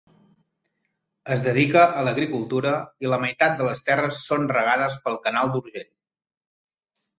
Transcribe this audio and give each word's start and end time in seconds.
Es 1.35 1.43
dedica 1.47 1.83
a 1.99 2.05
l'agricultura 2.07 2.73
i 3.05 3.13
la 3.13 3.21
meitat 3.25 3.55
de 3.61 3.69
les 3.69 3.83
terres 3.91 4.25
són 4.33 4.49
regades 4.57 4.99
pel 5.07 5.23
Canal 5.29 5.55
d'Urgell. 5.55 5.89